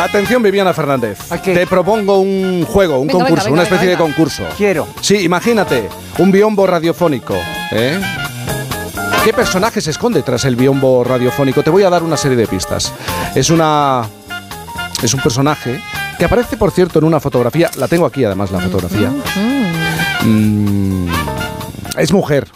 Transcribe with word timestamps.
Atención, 0.00 0.42
Viviana 0.42 0.72
Fernández. 0.72 1.18
Te 1.44 1.66
propongo 1.66 2.20
un 2.20 2.64
juego, 2.64 3.00
un 3.00 3.08
concurso, 3.08 3.52
una 3.52 3.64
especie 3.64 3.86
de 3.86 3.96
concurso. 3.98 4.44
Quiero. 4.56 4.88
Sí, 5.02 5.18
imagínate, 5.18 5.90
un 6.18 6.32
biombo 6.32 6.66
radiofónico. 6.66 7.34
¿eh? 7.70 8.00
¿Qué 9.22 9.34
personaje 9.34 9.82
se 9.82 9.90
esconde 9.90 10.22
tras 10.22 10.46
el 10.46 10.56
biombo 10.56 11.04
radiofónico? 11.04 11.62
Te 11.62 11.68
voy 11.68 11.82
a 11.82 11.90
dar 11.90 12.02
una 12.02 12.16
serie 12.16 12.38
de 12.38 12.46
pistas. 12.46 12.94
Es 13.34 13.50
una. 13.50 14.08
Es 15.02 15.12
un 15.12 15.20
personaje 15.20 15.82
que 16.18 16.24
aparece, 16.24 16.56
por 16.56 16.70
cierto, 16.70 16.98
en 16.98 17.04
una 17.04 17.20
fotografía. 17.20 17.70
La 17.76 17.86
tengo 17.86 18.06
aquí, 18.06 18.24
además, 18.24 18.50
la 18.50 18.60
fotografía. 18.60 19.12
Mm, 20.22 21.08
es 21.98 22.10
mujer, 22.10 22.48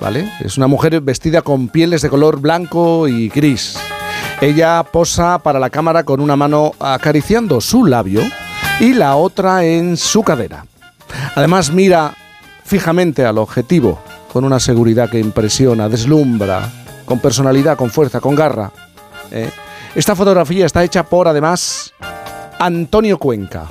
¿vale? 0.00 0.30
Es 0.38 0.56
una 0.56 0.68
mujer 0.68 1.00
vestida 1.00 1.42
con 1.42 1.68
pieles 1.68 2.00
de 2.02 2.08
color 2.08 2.40
blanco 2.40 3.08
y 3.08 3.28
gris. 3.28 3.76
Ella 4.42 4.82
posa 4.82 5.38
para 5.38 5.60
la 5.60 5.70
cámara 5.70 6.02
con 6.02 6.20
una 6.20 6.34
mano 6.34 6.72
acariciando 6.80 7.60
su 7.60 7.84
labio 7.84 8.22
y 8.80 8.92
la 8.92 9.14
otra 9.14 9.64
en 9.64 9.96
su 9.96 10.24
cadera. 10.24 10.66
Además 11.36 11.70
mira 11.70 12.12
fijamente 12.64 13.24
al 13.24 13.38
objetivo 13.38 14.00
con 14.32 14.44
una 14.44 14.58
seguridad 14.58 15.08
que 15.08 15.20
impresiona, 15.20 15.88
deslumbra, 15.88 16.68
con 17.04 17.20
personalidad, 17.20 17.76
con 17.76 17.88
fuerza, 17.88 18.18
con 18.18 18.34
garra. 18.34 18.72
¿eh? 19.30 19.48
Esta 19.94 20.16
fotografía 20.16 20.66
está 20.66 20.82
hecha 20.82 21.04
por, 21.04 21.28
además, 21.28 21.94
Antonio 22.58 23.18
Cuenca. 23.18 23.66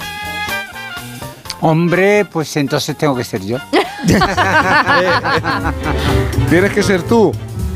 Hombre, 1.59 2.23
pues 2.31 2.55
entonces 2.55 2.98
tengo 2.98 3.13
que 3.13 3.26
ser 3.26 3.43
yo. 3.43 3.57
Tienes 6.49 6.71
que 6.71 6.81
ser 6.81 7.03
tú. 7.03 7.34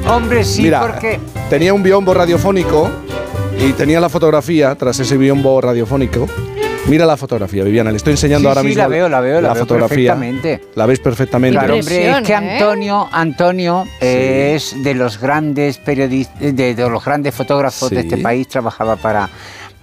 Hombre, 0.08 0.44
sí, 0.44 0.64
Mira, 0.64 0.82
porque... 0.82 1.20
tenía 1.50 1.74
un 1.74 1.82
biombo 1.84 2.14
radiofónico 2.14 2.90
y 3.60 3.72
tenía 3.74 4.00
la 4.00 4.10
fotografía 4.10 4.76
tras 4.76 5.00
ese 5.00 5.18
biombo 5.18 5.60
radiofónico. 5.62 6.28
Mira 6.88 7.08
la 7.08 7.18
fotografía, 7.18 7.64
Viviana, 7.64 7.90
le 7.90 7.98
estoy 7.98 8.12
enseñando 8.12 8.44
Sí, 8.44 8.50
ahora 8.50 8.62
sí, 8.62 8.68
mismo 8.68 8.84
la 8.84 8.88
veo, 8.88 9.10
la 9.10 9.20
veo, 9.20 9.42
la 9.42 9.54
veo 9.54 9.64
fotografía. 9.64 10.14
perfectamente. 10.14 10.62
La 10.76 10.86
veis 10.86 11.00
perfectamente. 11.00 11.58
Claro, 11.58 11.74
hombre, 11.80 12.10
es 12.12 12.22
que 12.22 12.34
¿eh? 12.34 12.36
Antonio, 12.36 13.10
Antonio 13.12 13.86
es 14.00 14.76
de 14.84 14.94
los 14.94 15.20
grandes 15.20 15.80
periodistas, 15.80 16.40
de, 16.40 16.76
de 16.76 16.90
los 16.90 17.04
grandes 17.04 17.34
fotógrafos 17.34 17.90
de 17.90 18.02
Sí. 18.02 18.08
este 18.08 18.18
país, 18.22 18.48
trabajaba 18.48 18.98
para 18.98 19.28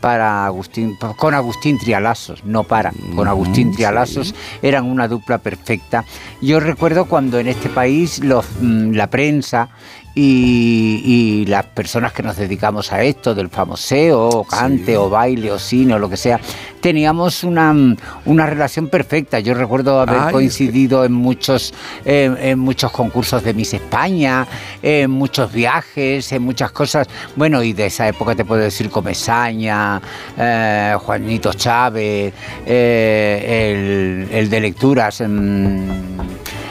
para 0.00 0.46
Agustín, 0.46 0.96
con 1.16 1.32
Agustín 1.32 1.78
Trialazos, 1.78 2.42
no 2.44 2.64
para, 2.64 2.90
con 3.14 3.28
Agustín 3.28 3.72
Trialazos, 3.72 4.34
eran 4.60 4.84
una 4.86 5.06
dupla 5.06 5.38
perfecta. 5.38 6.04
Yo 6.40 6.58
recuerdo 6.58 7.04
cuando 7.04 7.38
en 7.38 7.46
este 7.46 7.68
país 7.68 8.18
los, 8.18 8.44
mm, 8.60 8.94
la 8.94 9.06
prensa 9.06 9.68
y, 10.14 11.02
y 11.04 11.46
las 11.46 11.64
personas 11.66 12.12
que 12.12 12.22
nos 12.22 12.36
dedicamos 12.36 12.92
a 12.92 13.02
esto, 13.02 13.34
del 13.34 13.48
famoseo, 13.48 14.28
o 14.28 14.44
cante, 14.44 14.96
o 14.96 15.08
baile, 15.08 15.50
o 15.50 15.58
cine, 15.58 15.94
o 15.94 15.98
lo 15.98 16.08
que 16.08 16.16
sea, 16.16 16.38
teníamos 16.80 17.44
una, 17.44 17.72
mm, 17.72 17.96
una 18.26 18.46
relación 18.46 18.88
perfecta. 18.88 19.40
Yo 19.40 19.54
recuerdo 19.54 20.00
haber 20.00 20.20
Ay, 20.20 20.32
coincidido 20.32 21.04
en 21.04 21.12
muchos, 21.12 21.72
en, 22.04 22.36
en 22.38 22.58
muchos 22.58 22.92
concursos 22.92 23.42
de 23.42 23.54
Miss 23.54 23.74
España, 23.74 24.46
en 24.82 25.10
muchos 25.10 25.52
viajes, 25.52 26.30
en 26.32 26.42
muchas 26.42 26.72
cosas. 26.72 27.08
Bueno, 27.36 27.62
y 27.62 27.72
de 27.72 27.86
esa 27.86 28.06
época 28.08 28.34
te 28.34 28.44
puedo 28.44 28.60
decir 28.60 28.90
Comesaña, 28.90 30.00
eh, 30.36 30.94
Juanito 30.98 31.52
Chávez, 31.54 32.34
eh, 32.66 34.26
el, 34.28 34.36
el 34.36 34.50
de 34.50 34.60
lecturas. 34.60 35.22
mm, 35.26 35.90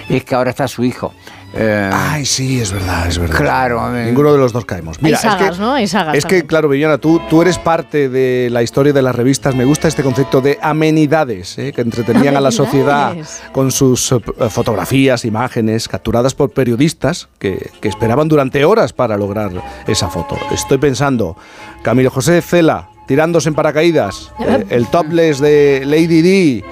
es 0.10 0.26
que 0.26 0.36
ahora 0.36 0.50
está 0.50 0.68
su 0.68 0.84
hijo. 0.84 1.14
Eh, 1.54 1.90
Ay, 1.94 2.26
sí, 2.26 2.62
es 2.62 2.72
verdad, 2.72 3.08
es 3.08 3.18
verdad. 3.18 3.38
Claro, 3.38 3.96
eh. 3.96 4.06
Ninguno 4.06 4.32
de 4.32 4.38
los 4.38 4.54
dos 4.54 4.66
caemos. 4.66 5.02
Mira, 5.02 5.18
Hay 5.18 5.22
sagas, 5.22 5.50
es 5.50 5.56
que, 5.58 5.62
¿no? 5.62 5.74
Hay 5.74 5.88
sagas 5.88 6.16
Es 6.16 6.26
que, 6.26 6.46
claro, 6.46 6.70
Viviana, 6.70 6.98
tú, 6.98 7.22
tú 7.30 7.42
eres 7.42 7.58
parte 7.58 8.10
de 8.10 8.50
la 8.52 8.64
historia 8.64 8.94
de 8.94 9.02
las 9.02 9.16
revistas. 9.16 9.56
Me 9.56 9.66
gusta 9.66 9.88
este 9.88 10.04
concepto 10.04 10.42
de 10.42 10.58
amenidades, 10.62 11.58
¿eh? 11.58 11.74
que 11.74 11.82
entretenían 11.82 12.38
a 12.38 12.42
la 12.42 12.52
sociedad 12.52 13.16
con 13.52 13.72
sus 13.72 14.12
eh, 14.12 14.20
fotografías, 14.50 15.26
imágenes, 15.26 15.88
capturadas 15.88 16.34
por 16.34 16.52
periodistas 16.52 17.28
que, 17.38 17.72
que 17.82 17.90
esperaban 17.90 18.28
durante 18.28 18.64
horas 18.64 18.94
para 18.94 19.18
lograr 19.18 19.52
esa 19.88 20.10
foto. 20.10 20.38
Estoy 20.52 20.78
pensando, 20.78 21.36
Camilo 21.84 22.10
José 22.12 22.42
Cela 22.42 22.92
tirándose 23.12 23.50
en 23.50 23.56
paracaídas, 23.56 24.32
eh, 24.40 24.66
el 24.70 24.88
topless 24.88 25.40
de 25.40 25.84
Lady 25.86 26.22
D, 26.22 26.64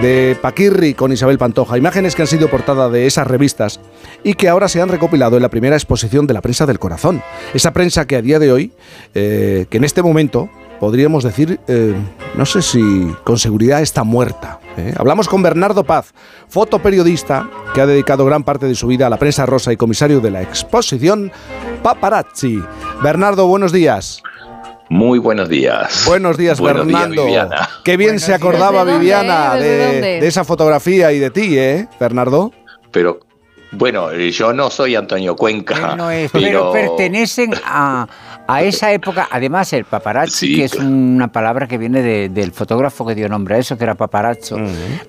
de 0.00 0.36
Paquirri 0.40 0.94
con 0.94 1.12
Isabel 1.12 1.38
Pantoja, 1.38 1.76
imágenes 1.76 2.14
que 2.14 2.22
han 2.22 2.28
sido 2.28 2.48
portada 2.48 2.88
de 2.88 3.06
esas 3.06 3.26
revistas 3.26 3.80
y 4.24 4.34
que 4.34 4.48
ahora 4.48 4.68
se 4.68 4.80
han 4.80 4.88
recopilado 4.88 5.36
en 5.36 5.42
la 5.42 5.50
primera 5.50 5.76
exposición 5.76 6.26
de 6.26 6.34
la 6.34 6.40
prensa 6.40 6.64
del 6.66 6.78
corazón. 6.78 7.22
Esa 7.52 7.72
prensa 7.72 8.06
que 8.06 8.16
a 8.16 8.22
día 8.22 8.38
de 8.38 8.52
hoy, 8.52 8.72
eh, 9.14 9.66
que 9.68 9.76
en 9.76 9.84
este 9.84 10.02
momento 10.02 10.48
podríamos 10.80 11.22
decir, 11.22 11.60
eh, 11.68 11.94
no 12.34 12.46
sé 12.46 12.62
si 12.62 12.80
con 13.24 13.38
seguridad 13.38 13.82
está 13.82 14.02
muerta. 14.02 14.60
¿eh? 14.76 14.94
Hablamos 14.96 15.28
con 15.28 15.42
Bernardo 15.42 15.84
Paz, 15.84 16.12
fotoperiodista 16.48 17.48
que 17.74 17.80
ha 17.80 17.86
dedicado 17.86 18.24
gran 18.24 18.44
parte 18.44 18.66
de 18.66 18.74
su 18.74 18.86
vida 18.86 19.06
a 19.06 19.10
la 19.10 19.18
prensa 19.18 19.46
rosa 19.46 19.72
y 19.72 19.76
comisario 19.76 20.20
de 20.20 20.30
la 20.30 20.42
exposición 20.42 21.30
Paparazzi. 21.82 22.60
Bernardo, 23.02 23.46
buenos 23.46 23.72
días. 23.72 24.22
Muy 24.92 25.18
buenos 25.18 25.48
días. 25.48 26.04
Buenos 26.06 26.36
días, 26.36 26.60
Buenos 26.60 26.86
días, 26.86 27.00
Bernardo. 27.00 27.24
Viviana. 27.24 27.66
Qué 27.82 27.96
bien 27.96 28.08
Buenos 28.08 28.22
se 28.24 28.32
días. 28.32 28.40
acordaba 28.42 28.84
¿Desde 28.84 28.92
dónde, 28.92 28.98
Viviana 28.98 29.54
de, 29.56 30.18
esa 30.26 30.44
fotografía 30.44 31.12
y 31.12 31.18
de 31.18 31.30
ti, 31.30 31.56
¿eh, 31.56 31.88
Bernardo? 31.98 32.52
Pero 32.90 33.20
bueno, 33.70 34.12
yo 34.12 34.52
no 34.52 34.68
soy 34.68 34.94
Antonio 34.94 35.34
Cuenca. 35.34 35.96
No 35.96 36.10
es, 36.10 36.30
pero 36.30 36.72
pertenecen 36.72 37.54
a, 37.64 38.06
a 38.46 38.62
esa 38.62 38.92
época. 38.92 39.28
Además, 39.30 39.72
el 39.72 39.84
paparazzi, 39.84 40.48
Sí, 40.48 40.56
que 40.56 40.64
es 40.64 40.74
una 40.74 41.30
palabra 41.32 41.66
que 41.66 41.78
viene 41.78 42.02
de- 42.02 42.28
del 42.28 42.52
fotógrafo 42.52 43.06
que 43.06 43.14
dio 43.14 43.28
nombre 43.28 43.54
a 43.54 43.58
eso, 43.58 43.76
que 43.78 43.84
era 43.84 43.94
paparazzo, 43.94 44.56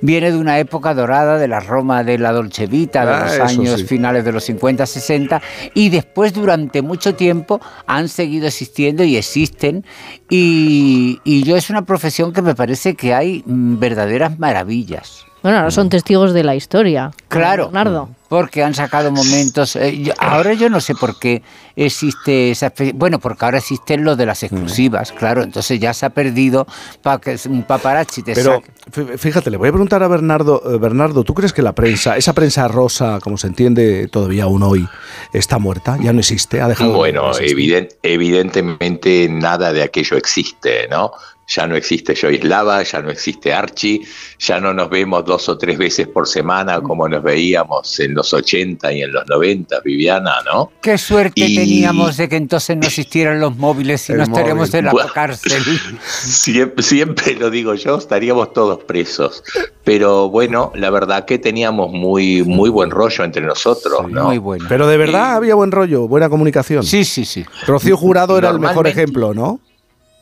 viene 0.02 0.32
de 0.32 0.38
una 0.38 0.60
época 0.60 0.94
dorada 0.94 1.38
de 1.38 1.48
la 1.48 1.60
Roma 1.60 2.04
de 2.04 2.18
la 2.18 2.32
Dolce 2.32 2.68
Vita, 2.68 3.06
de 3.06 3.12
Ah, 3.14 3.26
los 3.26 3.40
años 3.40 3.80
sí. 3.82 3.88
finales 3.88 4.24
de 4.26 4.32
los 4.32 4.44
50, 4.44 4.86
60, 4.86 5.42
y 5.74 5.90
después 5.90 6.34
durante 6.34 6.82
mucho 6.82 7.16
tiempo 7.16 7.60
han 7.88 8.08
seguido 8.10 8.48
existiendo 8.48 9.04
y 9.04 9.18
existen. 9.18 9.86
Y, 10.30 11.20
y 11.24 11.44
yo 11.44 11.56
es 11.58 11.70
una 11.70 11.86
profesión 11.86 12.34
que 12.34 12.42
me 12.42 12.56
parece 12.56 12.96
que 12.96 13.14
hay 13.14 13.44
mm, 13.46 13.80
verdaderas 13.80 14.40
maravillas. 14.40 15.26
Bueno, 15.44 15.58
ahora 15.60 15.72
son 15.72 15.90
testigos 15.90 16.34
de 16.34 16.44
la 16.44 16.56
historia. 16.56 17.12
Claro, 17.28 17.66
Bernardo. 17.66 18.10
porque 18.30 18.64
han 18.64 18.74
sacado 18.74 19.12
momentos. 19.12 19.76
eh, 19.76 20.02
yo- 20.02 20.14
ahora 20.18 20.54
yo 20.54 20.68
no 20.70 20.80
sé 20.82 20.96
por 20.96 21.20
qué 21.20 21.44
existe 21.76 22.50
esa 22.52 22.68
especie. 22.68 22.94
Bueno, 22.94 23.20
porque 23.20 23.46
ahora 23.46 23.58
existen 23.60 24.04
lo 24.04 24.16
de 24.16 24.26
las 24.26 24.42
exclusivas, 24.42 25.12
claro. 25.12 25.44
Entonces 25.44 25.80
ya 25.80 25.94
se 25.94 26.06
ha 26.06 26.10
perdido 26.10 26.66
para 27.04 27.20
que 27.20 27.38
un 27.48 27.64
paparazzi 27.64 28.24
te 28.24 28.34
Pero 28.34 28.56
saque. 28.56 28.72
fí- 28.92 29.18
fíjate, 29.18 29.52
le 29.52 29.58
voy 29.58 29.68
a 29.70 29.72
preguntar 29.72 30.02
a 30.02 30.08
Bernardo, 30.08 30.64
eh, 30.74 30.78
Bernardo, 30.80 31.24
¿tú 31.24 31.34
crees 31.36 31.54
que 31.54 31.62
la 31.62 31.74
prensa, 31.74 32.18
esa 32.18 32.34
prensa 32.34 32.68
rosa, 32.68 33.20
como 33.22 33.38
se 33.38 33.48
entiende 33.48 34.08
todavía 34.08 34.46
aún 34.46 34.64
hoy, 34.64 34.88
está 35.34 35.60
muerta? 35.60 35.98
¿Ya 36.02 36.14
no 36.14 36.20
existe? 36.20 36.62
¿Ha 36.62 36.68
dejado 36.70 36.92
de 36.92 36.98
Bueno, 36.98 37.30
existir? 37.32 37.52
eviden- 37.58 37.90
evidentemente 38.02 39.28
nada 39.30 39.74
de 39.74 39.84
aquello 39.84 40.18
existe, 40.18 40.88
¿no? 40.90 41.12
Ya 41.48 41.68
no 41.68 41.76
existe 41.76 42.16
Joislava, 42.16 42.82
ya 42.84 43.02
no 43.02 43.10
existe 43.12 43.54
Archie, 43.54 44.02
ya 44.40 44.60
no 44.62 44.74
nos 44.74 44.90
vemos 44.90 45.26
dos 45.26 45.50
o 45.50 45.58
tres 45.58 45.78
veces 45.78 46.08
por 46.08 46.26
semana 46.28 46.80
como 46.82 47.08
nos 47.10 47.22
veíamos 47.22 48.00
en 48.00 48.14
los 48.14 48.34
80 48.34 48.92
y 48.94 49.02
en 49.02 49.12
los 49.12 49.28
90, 49.28 49.82
Viviana, 49.84 50.36
¿no? 50.46 50.72
Qué 50.82 50.98
suerte 50.98 51.42
y- 51.46 51.56
teníamos 51.56 52.16
de 52.18 52.30
que 52.30 52.38
entonces 52.38 52.78
no 52.78 52.84
existieran 52.88 53.42
los 53.42 53.58
móviles 53.58 54.08
y 54.10 54.14
El 54.14 54.20
no 54.20 54.24
estaríamos 54.24 54.70
móvil. 54.70 54.76
en 54.80 54.86
la 54.86 54.92
Bueno. 54.94 55.10
cárcel. 55.14 55.52
Siempre, 56.24 56.84
siempre 56.84 57.36
lo 57.36 57.50
digo 57.50 57.74
yo, 57.76 57.98
estaríamos 57.98 58.54
todos 58.54 58.84
presos. 58.84 59.44
Pero 59.84 60.30
bueno, 60.30 60.72
la 60.76 60.90
verdad 60.90 61.26
que 61.26 61.38
teníamos 61.40 61.92
muy, 61.92 62.44
muy 62.44 62.70
buen 62.70 62.90
rollo 62.90 63.24
entre 63.24 63.42
nosotros, 63.46 64.10
¿no? 64.10 64.26
Muy 64.26 64.38
bueno. 64.38 64.66
Pero 64.70 64.88
de 64.88 64.96
verdad 64.98 65.34
Y- 65.34 65.36
había 65.38 65.56
buen 65.56 65.72
rollo, 65.72 66.08
buena 66.08 66.30
comunicación. 66.30 66.84
Sí, 66.84 67.04
sí, 67.04 67.26
sí. 67.26 67.44
Rocío 67.68 67.98
Jurado 67.98 68.38
era 68.38 68.50
el 68.50 68.60
mejor 68.60 68.88
ejemplo, 68.88 69.34
¿no? 69.34 69.60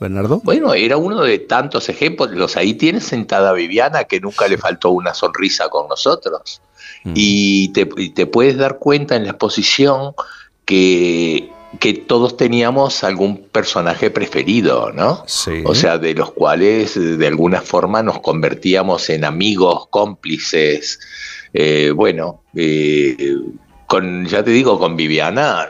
Bernardo. 0.01 0.41
Bueno, 0.43 0.73
era 0.73 0.97
uno 0.97 1.21
de 1.21 1.39
tantos 1.39 1.87
ejemplos. 1.87 2.31
Los 2.31 2.57
ahí 2.57 2.73
tienes 2.73 3.05
sentada 3.05 3.53
Viviana, 3.53 4.03
que 4.05 4.19
nunca 4.19 4.47
le 4.47 4.57
faltó 4.57 4.89
una 4.89 5.13
sonrisa 5.13 5.69
con 5.69 5.87
nosotros. 5.87 6.61
Y, 7.15 7.69
te, 7.69 7.87
y 7.97 8.09
te 8.09 8.25
puedes 8.25 8.57
dar 8.57 8.77
cuenta 8.77 9.15
en 9.15 9.23
la 9.23 9.29
exposición 9.29 10.13
que, 10.65 11.49
que 11.79 11.93
todos 11.93 12.35
teníamos 12.35 13.03
algún 13.03 13.47
personaje 13.49 14.09
preferido, 14.11 14.91
¿no? 14.91 15.23
Sí. 15.27 15.63
O 15.65 15.73
sea, 15.73 15.97
de 15.97 16.13
los 16.13 16.31
cuales 16.31 16.95
de 16.95 17.27
alguna 17.27 17.61
forma 17.61 18.03
nos 18.03 18.19
convertíamos 18.19 19.09
en 19.09 19.23
amigos, 19.23 19.87
cómplices, 19.89 20.99
eh, 21.53 21.91
bueno, 21.95 22.43
eh, 22.55 23.35
con, 23.87 24.25
ya 24.25 24.43
te 24.43 24.51
digo, 24.51 24.79
con 24.79 24.95
Viviana 24.95 25.67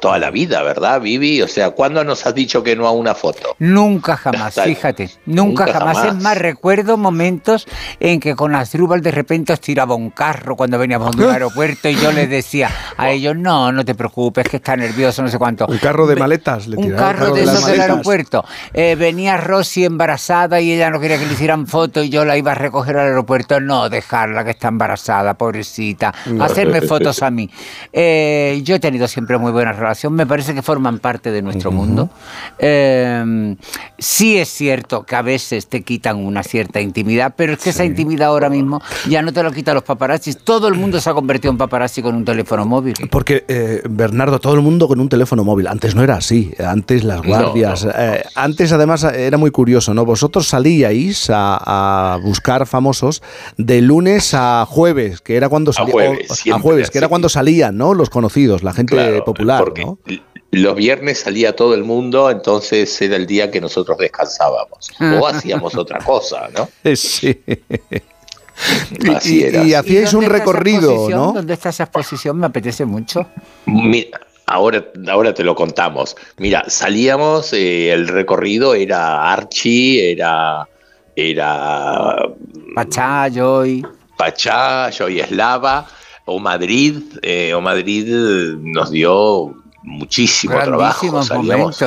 toda 0.00 0.18
la 0.18 0.30
vida, 0.30 0.62
¿verdad, 0.62 1.00
Vivi? 1.00 1.42
O 1.42 1.48
sea, 1.48 1.70
¿cuándo 1.70 2.04
nos 2.04 2.26
has 2.26 2.34
dicho 2.34 2.62
que 2.62 2.76
no 2.76 2.86
a 2.86 2.92
una 2.92 3.14
foto? 3.14 3.56
Nunca 3.58 4.16
jamás, 4.16 4.60
fíjate. 4.62 5.10
Nunca, 5.26 5.72
jamás. 5.72 6.06
Es 6.06 6.14
más, 6.22 6.38
recuerdo 6.38 6.96
momentos 6.96 7.66
en 7.98 8.20
que 8.20 8.34
con 8.34 8.54
Asdrúbal 8.54 9.02
de 9.02 9.10
repente 9.10 9.52
os 9.52 9.60
tiraba 9.60 9.94
un 9.94 10.10
carro 10.10 10.56
cuando 10.56 10.78
veníamos 10.78 11.16
de 11.16 11.24
un 11.24 11.30
aeropuerto 11.32 11.88
y 11.88 11.96
yo 11.96 12.12
les 12.12 12.28
decía 12.28 12.70
a 12.96 13.10
ellos, 13.10 13.36
no, 13.36 13.72
no 13.72 13.84
te 13.84 13.94
preocupes, 13.94 14.48
que 14.48 14.56
está 14.56 14.76
nervioso, 14.76 15.22
no 15.22 15.28
sé 15.28 15.38
cuánto. 15.38 15.66
Un 15.66 15.78
carro 15.78 16.06
de 16.06 16.16
maletas, 16.16 16.66
le 16.66 16.76
Un 16.76 16.92
carro, 16.92 17.32
de, 17.34 17.42
esos 17.42 17.66
del 17.66 17.80
aeropuerto. 17.80 18.44
Eh, 18.72 18.94
venía 18.94 19.36
Rosy 19.36 19.84
embarazada 19.84 20.60
y 20.60 20.72
ella 20.72 20.90
no 20.90 21.00
quería 21.00 21.18
que 21.18 21.26
le 21.26 21.32
hicieran 21.32 21.66
foto 21.66 22.02
y 22.02 22.08
yo 22.08 22.24
la 22.24 22.36
iba 22.36 22.52
a 22.52 22.54
recoger 22.54 22.96
al 22.96 23.08
aeropuerto. 23.08 23.60
No, 23.60 23.88
dejarla 23.88 24.44
que 24.44 24.50
está 24.50 24.68
embarazada, 24.68 25.34
pobrecita. 25.34 26.14
Hacerme 26.40 26.82
fotos 26.82 27.22
a 27.22 27.30
mí. 27.30 27.50
Eh, 27.92 28.60
yo 28.64 28.76
he 28.76 28.80
tenido 28.80 29.08
siempre 29.08 29.38
muy 29.38 29.52
buena 29.60 29.72
relación, 29.72 30.14
me 30.14 30.26
parece 30.26 30.54
que 30.54 30.62
forman 30.62 31.00
parte 31.00 31.30
de 31.30 31.42
nuestro 31.42 31.70
mundo. 31.70 32.08
Eh, 32.58 33.56
sí 33.98 34.38
es 34.38 34.48
cierto 34.48 35.02
que 35.02 35.16
a 35.16 35.22
veces 35.22 35.66
te 35.66 35.82
quitan 35.82 36.16
una 36.16 36.42
cierta 36.42 36.80
intimidad, 36.80 37.34
pero 37.36 37.52
es 37.52 37.58
que 37.58 37.70
esa 37.70 37.84
intimidad 37.84 38.28
ahora 38.28 38.48
mismo 38.48 38.80
ya 39.06 39.20
no 39.20 39.34
te 39.34 39.42
lo 39.42 39.52
quitan 39.52 39.74
los 39.74 39.84
paparazzis. 39.84 40.38
Todo 40.38 40.68
el 40.68 40.74
mundo 40.74 40.98
se 40.98 41.10
ha 41.10 41.14
convertido 41.14 41.52
en 41.52 41.58
paparazzi 41.58 42.00
con 42.00 42.14
un 42.14 42.24
teléfono 42.24 42.64
móvil. 42.64 42.94
Porque, 43.10 43.44
eh, 43.48 43.82
Bernardo, 43.88 44.38
todo 44.38 44.54
el 44.54 44.62
mundo 44.62 44.88
con 44.88 44.98
un 44.98 45.10
teléfono 45.10 45.44
móvil. 45.44 45.66
Antes 45.66 45.94
no 45.94 46.02
era 46.02 46.16
así. 46.16 46.52
Antes 46.58 47.04
las 47.04 47.20
guardias. 47.20 47.86
antes, 48.34 48.72
además, 48.72 49.04
era 49.04 49.36
muy 49.36 49.50
curioso, 49.50 49.92
¿no? 49.92 50.06
Vosotros 50.06 50.48
salíais 50.48 51.28
a, 51.30 52.18
buscar 52.22 52.66
famosos 52.66 53.22
de 53.58 53.82
lunes 53.82 54.32
a 54.32 54.64
jueves, 54.66 55.20
que 55.20 55.36
era 55.36 55.50
cuando 55.50 55.74
salía, 55.74 55.92
a 56.52 56.58
jueves, 56.58 56.90
que 56.90 56.98
era 56.98 57.08
cuando 57.08 57.28
salían, 57.28 57.76
¿no? 57.76 57.92
Los 57.92 58.08
conocidos, 58.08 58.62
la 58.62 58.72
gente 58.72 59.20
popular, 59.22 59.49
¿no? 59.58 59.98
Los 60.52 60.74
viernes 60.74 61.20
salía 61.20 61.54
todo 61.54 61.74
el 61.74 61.84
mundo, 61.84 62.28
entonces 62.28 63.00
era 63.00 63.16
el 63.16 63.26
día 63.26 63.50
que 63.50 63.60
nosotros 63.60 63.98
descansábamos 63.98 64.90
o 65.00 65.26
hacíamos 65.26 65.76
otra 65.76 65.98
cosa, 66.00 66.48
¿no? 66.56 66.68
Sí. 66.96 67.40
Así 69.14 69.42
era. 69.42 69.64
Y, 69.64 69.74
hacíais 69.74 70.12
un 70.12 70.26
recorrido, 70.26 71.08
¿no? 71.08 71.32
¿Dónde 71.32 71.54
está 71.54 71.70
esa 71.70 71.84
exposición? 71.84 72.38
Me 72.38 72.46
apetece 72.46 72.84
mucho. 72.84 73.26
Mira, 73.66 74.20
ahora, 74.46 74.84
ahora 75.08 75.32
te 75.32 75.44
lo 75.44 75.54
contamos. 75.54 76.16
Mira, 76.36 76.64
salíamos, 76.68 77.52
eh, 77.52 77.92
el 77.92 78.08
recorrido 78.08 78.74
era 78.74 79.32
Archie, 79.32 80.12
era. 80.12 80.68
Era. 81.16 82.16
Pachá, 82.74 83.28
Joy. 83.28 83.86
Pachá, 84.16 84.90
Joy 84.90 85.20
Eslava 85.20 85.86
o 86.24 86.38
Madrid, 86.38 87.02
eh, 87.22 87.54
o 87.54 87.60
Madrid 87.60 88.06
nos 88.62 88.90
dio 88.90 89.54
muchísimo 89.82 90.54
trabajo. 90.54 91.22
Salíamos, 91.22 91.78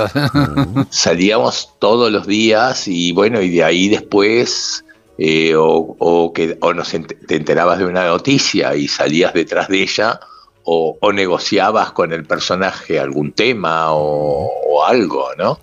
salíamos, 0.90 1.70
todos 1.80 2.12
los 2.12 2.28
días 2.28 2.88
y 2.88 3.12
bueno, 3.12 3.42
y 3.42 3.50
de 3.50 3.64
ahí 3.64 3.90
después 3.90 4.84
eh, 5.18 5.54
o, 5.56 6.32
que, 6.34 6.58
o 6.62 6.74
nos 6.74 6.90
te 6.90 7.36
enterabas 7.36 7.80
de 7.80 7.86
una 7.86 8.06
noticia 8.06 8.76
y 8.76 8.88
salías 8.88 9.34
detrás 9.34 9.68
de 9.68 9.84
ella 9.84 10.20
o, 10.66 11.12
negociabas 11.14 11.92
con 11.92 12.14
el 12.14 12.26
personaje 12.26 13.00
algún 13.00 13.32
tema 13.34 13.88
o, 13.92 14.84
algo, 14.86 15.30
¿no? 15.38 15.60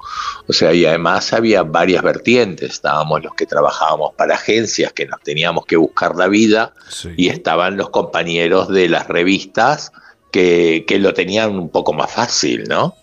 O 0.47 0.52
sea, 0.52 0.73
y 0.73 0.87
además 0.87 1.32
había 1.32 1.62
varias 1.62 2.02
vertientes. 2.02 2.70
Estábamos 2.70 3.23
los 3.23 3.35
que 3.35 3.44
trabajábamos 3.44 4.14
para 4.14 4.35
agencias, 4.35 4.93
que 4.93 5.06
nos 5.06 5.20
teníamos 5.20 5.67
que 5.67 5.76
buscar 5.76 6.17
la 6.17 6.29
vida, 6.29 6.73
y 7.17 7.29
estaban 7.29 7.76
los 7.76 7.91
compañeros 7.91 8.69
de 8.69 8.88
las 8.88 9.08
revistas 9.08 9.93
que, 10.31 10.85
lo 11.00 11.15
tenían 11.15 11.59
un 11.59 11.69
poco 11.71 11.93
más 11.93 12.11
fácil, 12.11 12.65
¿no? 12.69 12.94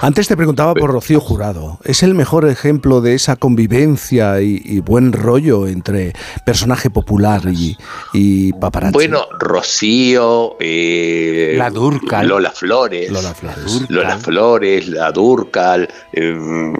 Antes 0.00 0.28
te 0.28 0.36
preguntaba 0.36 0.74
por 0.74 0.90
Rocío 0.90 1.20
Jurado. 1.20 1.78
¿Es 1.84 2.02
el 2.02 2.14
mejor 2.14 2.48
ejemplo 2.48 3.00
de 3.00 3.14
esa 3.14 3.36
convivencia 3.36 4.40
y, 4.40 4.80
buen 4.80 5.12
rollo 5.12 5.66
entre 5.66 6.12
personaje 6.46 6.90
popular 6.90 7.42
y, 7.46 7.76
y 8.12 8.52
paparazzi? 8.54 8.92
Bueno, 8.94 9.26
Rocío, 9.38 10.56
eh, 10.60 11.54
la 11.56 11.70
Durcal, 11.70 12.28
Lola 12.28 12.50
Flores, 12.50 13.10
Lola 13.10 13.34
Flores, 13.34 13.90
Lola 13.90 14.18
Flores 14.18 14.88
la 14.88 15.12
Durcal, 15.12 15.88
eh, 16.12 16.72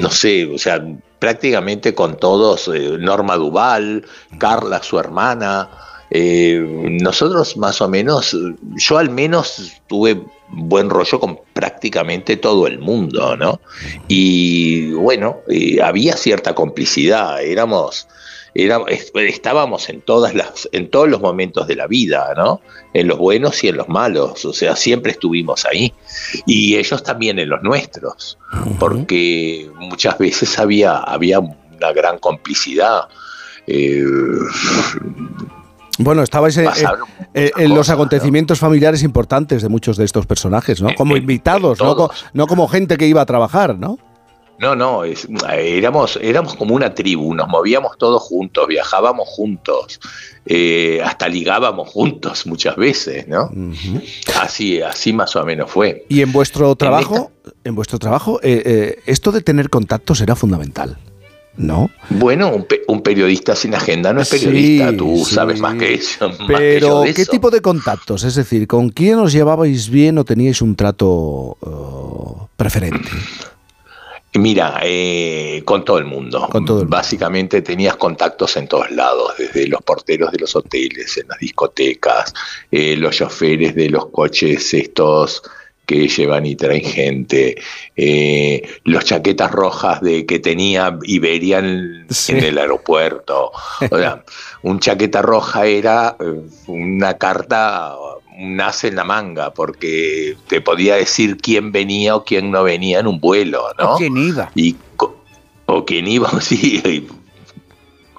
no 0.00 0.10
sé, 0.10 0.46
o 0.46 0.58
sea, 0.58 0.82
prácticamente 1.18 1.94
con 1.94 2.16
todos, 2.16 2.68
eh, 2.74 2.96
Norma 2.98 3.36
Duval, 3.36 4.04
Carla, 4.38 4.82
su 4.82 4.98
hermana. 4.98 5.68
Eh, 6.10 6.60
nosotros 7.00 7.56
más 7.56 7.80
o 7.80 7.88
menos, 7.88 8.36
yo 8.76 8.98
al 8.98 9.10
menos 9.10 9.72
tuve 9.86 10.20
buen 10.48 10.90
rollo 10.90 11.20
con 11.20 11.38
prácticamente 11.52 12.36
todo 12.36 12.66
el 12.66 12.80
mundo, 12.80 13.36
¿no? 13.36 13.60
Y 14.08 14.90
bueno, 14.92 15.38
eh, 15.48 15.80
había 15.80 16.16
cierta 16.16 16.54
complicidad, 16.54 17.40
éramos, 17.42 18.08
estábamos 18.54 19.88
en 19.88 20.00
todas 20.00 20.34
las, 20.34 20.68
en 20.72 20.90
todos 20.90 21.08
los 21.08 21.20
momentos 21.20 21.68
de 21.68 21.76
la 21.76 21.86
vida, 21.86 22.34
¿no? 22.36 22.60
En 22.92 23.06
los 23.06 23.18
buenos 23.18 23.62
y 23.62 23.68
en 23.68 23.76
los 23.76 23.88
malos, 23.88 24.44
o 24.44 24.52
sea, 24.52 24.74
siempre 24.74 25.12
estuvimos 25.12 25.64
ahí. 25.64 25.94
Y 26.46 26.76
ellos 26.76 27.04
también 27.04 27.38
en 27.38 27.48
los 27.48 27.62
nuestros, 27.62 28.36
porque 28.80 29.70
muchas 29.76 30.18
veces 30.18 30.58
había, 30.58 30.96
había 30.96 31.38
una 31.38 31.92
gran 31.92 32.18
complicidad. 32.18 33.04
Eh, 33.68 34.02
bueno, 36.00 36.22
estabais 36.22 36.56
en, 36.56 37.74
los 37.74 37.90
acontecimientos 37.90 38.58
familiares 38.58 39.02
importantes 39.02 39.62
de 39.62 39.68
muchos 39.68 39.96
de 39.96 40.04
estos 40.04 40.26
personajes, 40.26 40.80
¿no? 40.80 40.94
Como 40.94 41.16
invitados, 41.16 41.78
no, 42.32 42.46
como 42.46 42.68
gente 42.68 42.96
que 42.96 43.06
iba 43.06 43.20
a 43.20 43.26
trabajar, 43.26 43.78
¿no? 43.78 43.98
No, 44.58 44.76
no, 44.76 45.04
éramos, 45.04 46.18
éramos 46.20 46.54
como 46.54 46.74
una 46.74 46.94
tribu, 46.94 47.34
nos 47.34 47.48
movíamos 47.48 47.96
todos 47.96 48.22
juntos, 48.22 48.68
viajábamos 48.68 49.26
juntos, 49.26 49.98
eh, 50.44 51.00
hasta 51.02 51.28
ligábamos 51.28 51.88
juntos 51.88 52.46
muchas 52.46 52.76
veces, 52.76 53.26
¿no? 53.26 53.50
Así, 54.38 54.82
así 54.82 55.14
más 55.14 55.34
o 55.34 55.44
menos 55.46 55.70
fue. 55.70 56.04
Y 56.10 56.20
en 56.20 56.30
vuestro 56.30 56.76
trabajo, 56.76 57.32
en, 57.64 57.74
vuestro 57.74 57.98
trabajo, 57.98 58.38
eh, 58.42 58.62
eh, 58.66 59.02
esto 59.06 59.32
de 59.32 59.40
tener 59.40 59.70
contactos 59.70 60.20
era 60.20 60.36
fundamental. 60.36 60.98
¿No? 61.56 61.90
Bueno, 62.10 62.66
un, 62.88 63.02
periodista 63.02 63.54
sin 63.56 63.74
agenda 63.74 64.12
no 64.12 64.20
es 64.22 64.28
periodista, 64.28 64.96
tú 64.96 65.24
sabes 65.24 65.60
más 65.60 65.74
que 65.76 65.94
eso. 66.00 66.30
Pero, 66.46 67.02
¿qué 67.14 67.26
tipo 67.26 67.50
de 67.50 67.60
contactos? 67.60 68.24
Es 68.24 68.34
decir, 68.34 68.66
¿con 68.66 68.90
quién 68.90 69.18
os 69.18 69.32
llevabais 69.32 69.88
bien 69.88 70.18
o 70.18 70.24
teníais 70.24 70.62
un 70.62 70.76
trato 70.76 71.56
uh, 71.60 72.46
preferente? 72.56 73.10
Mira, 74.34 74.80
eh, 74.84 75.62
con 75.64 75.84
todo 75.84 75.98
el 75.98 76.04
mundo. 76.04 76.48
Con 76.50 76.64
todo 76.64 76.86
Básicamente 76.86 77.62
tenías 77.62 77.96
contactos 77.96 78.56
en 78.56 78.68
todos 78.68 78.88
lados, 78.92 79.34
desde 79.36 79.66
los 79.66 79.82
porteros 79.82 80.30
de 80.30 80.38
los 80.38 80.54
hoteles, 80.54 81.16
en 81.18 81.26
las 81.26 81.38
discotecas, 81.40 82.32
eh, 82.70 82.96
los 82.96 83.16
choferes 83.16 83.74
de 83.74 83.90
los 83.90 84.06
coches 84.06 84.72
estos 84.72 85.42
que 85.90 86.06
llevan 86.06 86.46
y 86.46 86.54
traen 86.54 86.84
gente, 86.84 87.60
eh, 87.96 88.62
los 88.84 89.04
chaquetas 89.04 89.50
rojas 89.50 90.00
de 90.00 90.24
que 90.24 90.38
tenía 90.38 90.96
Iberia 91.02 91.58
en, 91.58 92.06
el 92.28 92.58
aeropuerto. 92.58 93.50
O 93.90 93.98
sea, 93.98 94.22
un 94.62 94.78
chaqueta 94.78 95.20
roja 95.20 95.66
era 95.66 96.16
eh, 96.20 96.42
una 96.68 97.18
carta, 97.18 97.96
un 98.38 98.60
as 98.60 98.84
en 98.84 98.94
la 98.94 99.02
manga, 99.02 99.52
porque 99.52 100.36
te 100.46 100.60
podía 100.60 100.94
decir 100.94 101.38
quién 101.38 101.72
venía 101.72 102.14
o 102.14 102.24
quién 102.24 102.52
no 102.52 102.62
venía 102.62 103.00
en 103.00 103.08
un 103.08 103.18
vuelo, 103.18 103.64
¿no? 103.76 103.94
O 103.94 103.96
quién 103.96 104.16
iba. 104.16 104.52
Y, 104.54 104.76
o 105.66 105.84
quién 105.84 106.06
iba, 106.06 106.30
sí, 106.40 107.08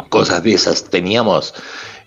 cosas 0.10 0.44
de 0.44 0.56
esas. 0.56 0.90
Teníamos 0.90 1.54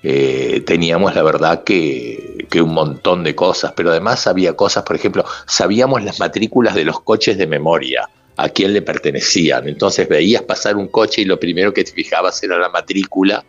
eh, 0.06 0.62
teníamos 0.66 1.14
la 1.14 1.23
verdad 1.23 1.64
que, 1.64 2.24
un 2.61 2.75
montón 2.75 3.25
de 3.25 3.34
cosas, 3.34 3.73
pero 3.76 3.90
además 3.90 4.26
había 4.26 4.54
cosas, 4.54 4.84
por 4.84 4.96
ejemplo, 4.96 5.25
sabíamos 5.46 6.02
las 6.02 6.20
matrículas 6.20 6.75
de 6.75 6.84
los 6.84 7.00
coches 7.00 7.38
de 7.38 7.46
memoria, 7.46 8.08
a 8.37 8.49
quién 8.49 8.73
le 8.73 8.82
pertenecían. 8.82 9.68
Entonces 9.68 10.08
veías 10.08 10.42
pasar 10.42 10.76
un 10.76 10.88
coche 10.88 11.23
y 11.23 11.25
lo 11.25 11.38
primero 11.38 11.73
que 11.73 11.84
te 11.84 11.92
fijabas 11.92 12.42
era 12.42 12.58
la 12.58 12.68
matrícula. 12.68 13.44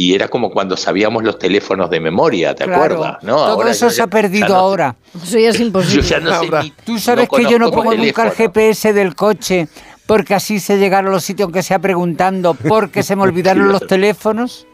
Y 0.00 0.14
era 0.14 0.28
como 0.28 0.52
cuando 0.52 0.76
sabíamos 0.76 1.24
los 1.24 1.40
teléfonos 1.40 1.90
de 1.90 1.98
memoria, 1.98 2.54
¿te 2.54 2.62
acuerdas? 2.62 3.16
¿no? 3.22 3.34
Todo 3.46 3.66
eso 3.66 3.90
se 3.90 4.00
ha 4.00 4.06
perdido 4.06 4.54
ahora. 4.54 4.94
Eso 5.20 5.40
ya 5.40 5.48
es 5.48 5.58
imposible. 5.58 6.72
Tú 6.84 7.00
sabes 7.00 7.28
que 7.28 7.42
yo 7.50 7.58
no 7.58 7.72
pongo 7.72 7.92
nunca 7.94 8.26
el 8.26 8.30
GPS 8.30 8.92
del 8.92 9.16
coche 9.16 9.66
porque 10.06 10.34
así 10.34 10.60
se 10.60 10.78
llegaron 10.78 11.10
a 11.10 11.14
los 11.14 11.24
sitios 11.24 11.46
aunque 11.46 11.64
sea 11.64 11.80
preguntando 11.80 12.54
porque 12.54 13.02
se 13.02 13.16
me 13.16 13.22
olvidaron 13.22 13.68
los 13.72 13.84
teléfonos. 13.88 14.67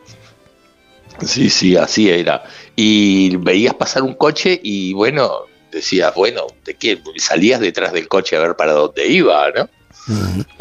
Sí, 1.23 1.51
sí, 1.51 1.77
así 1.77 2.11
era. 2.11 2.45
Y 2.77 3.37
veías 3.37 3.75
pasar 3.75 4.03
un 4.03 4.15
coche 4.15 4.61
y 4.63 4.93
bueno, 4.95 5.31
decías, 5.71 6.15
bueno, 6.15 6.47
¿de 6.65 6.75
qué? 6.75 7.01
Salías 7.17 7.61
detrás 7.61 7.93
del 7.93 8.09
coche 8.09 8.37
a 8.37 8.41
ver 8.41 8.57
para 8.57 8.73
dónde 8.73 9.07
iba, 9.07 9.51
¿no? 9.51 9.69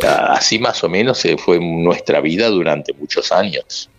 Así 0.07 0.59
más 0.59 0.83
o 0.83 0.89
menos 0.89 1.23
fue 1.43 1.59
nuestra 1.59 2.21
vida 2.21 2.49
durante 2.49 2.93
muchos 2.93 3.31
años. 3.31 3.89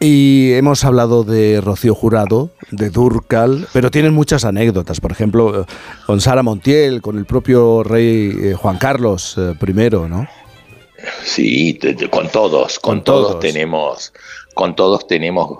Y 0.00 0.52
hemos 0.52 0.84
hablado 0.84 1.24
de 1.24 1.60
Rocío 1.60 1.92
Jurado, 1.92 2.50
de 2.70 2.88
Durcal, 2.88 3.66
pero 3.72 3.90
tienen 3.90 4.14
muchas 4.14 4.44
anécdotas, 4.44 5.00
por 5.00 5.10
ejemplo, 5.10 5.66
con 6.06 6.20
Sara 6.20 6.44
Montiel, 6.44 7.02
con 7.02 7.18
el 7.18 7.26
propio 7.26 7.82
rey 7.82 8.32
eh, 8.40 8.54
Juan 8.54 8.78
Carlos 8.78 9.34
eh, 9.36 9.54
I, 9.60 9.90
¿no? 10.08 10.28
Sí, 11.24 11.78
con 12.10 12.28
todos, 12.28 12.78
con, 12.78 13.02
todos 13.02 13.40
tenemos 13.40 14.12
con 14.58 14.74
todos 14.74 15.06
tenemos 15.06 15.56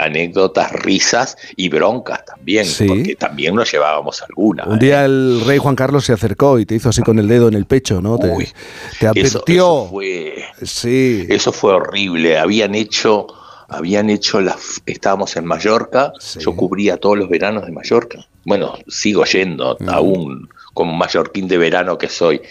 anécdotas, 0.00 0.72
risas 0.72 1.36
y 1.54 1.68
broncas 1.68 2.24
también, 2.24 2.66
porque 2.88 3.14
también 3.14 3.54
nos 3.54 3.70
llevábamos 3.70 4.20
alguna. 4.20 4.64
Un 4.64 4.80
día 4.80 5.02
¿eh? 5.02 5.04
el 5.04 5.42
rey 5.46 5.58
Juan 5.58 5.76
Carlos 5.76 6.04
se 6.04 6.12
acercó 6.12 6.58
y 6.58 6.66
te 6.66 6.74
hizo 6.74 6.88
así 6.88 7.02
con 7.02 7.20
el 7.20 7.28
dedo 7.28 7.46
en 7.46 7.54
el 7.54 7.66
pecho, 7.66 8.02
¿no? 8.02 8.18
te, 8.18 9.06
advirtió. 9.06 9.84
Eso, 9.84 9.88
fue, 9.88 10.44
sí. 10.60 11.24
eso 11.28 11.52
fue 11.52 11.72
horrible. 11.74 12.36
Habían 12.36 12.74
hecho, 12.74 13.28
habían 13.68 14.10
hecho 14.10 14.40
las, 14.40 14.82
estábamos 14.86 15.36
en 15.36 15.44
Mallorca, 15.44 16.12
yo 16.40 16.56
cubría 16.56 16.96
todos 16.96 17.16
los 17.16 17.28
veranos 17.28 17.64
de 17.64 17.70
Mallorca. 17.70 18.26
Bueno, 18.44 18.74
sigo 18.88 19.24
yendo 19.24 19.76
aún 19.86 20.48
como 20.74 20.92
mallorquín 20.94 21.46
de 21.46 21.58
verano 21.58 21.96
que 21.96 22.08
soy. 22.08 22.42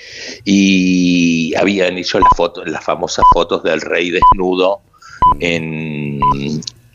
Y 0.45 1.53
habían 1.55 1.97
hecho 1.97 2.17
las 2.17 2.31
fotos, 2.37 2.65
las 2.65 2.81
famosas 2.81 3.25
fotos 3.33 3.61
del 3.61 3.81
rey 3.81 4.09
desnudo 4.09 4.83
en, 5.39 6.19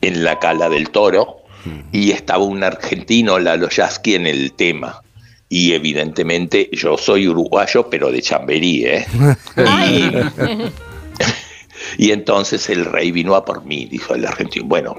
en 0.00 0.24
la 0.24 0.38
cala 0.38 0.68
del 0.68 0.90
toro 0.90 1.46
y 1.92 2.10
estaba 2.10 2.44
un 2.44 2.62
argentino, 2.62 3.38
Lalo 3.38 3.68
Yasky, 3.68 4.14
en 4.14 4.26
el 4.26 4.52
tema. 4.52 5.02
Y 5.48 5.72
evidentemente 5.72 6.68
yo 6.72 6.98
soy 6.98 7.28
uruguayo, 7.28 7.88
pero 7.88 8.10
de 8.10 8.20
Chamberí, 8.20 8.84
¿eh? 8.84 9.06
y, 11.98 12.10
entonces 12.10 12.68
el 12.68 12.84
rey 12.84 13.12
vino 13.12 13.36
a 13.36 13.44
por 13.44 13.64
mí, 13.64 13.86
dijo 13.86 14.14
el 14.14 14.26
argentino. 14.26 14.66
Bueno, 14.66 14.96